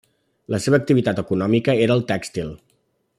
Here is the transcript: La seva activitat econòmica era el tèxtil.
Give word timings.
La 0.53 0.59
seva 0.63 0.79
activitat 0.83 1.21
econòmica 1.25 1.77
era 1.87 1.99
el 1.99 2.05
tèxtil. 2.13 2.51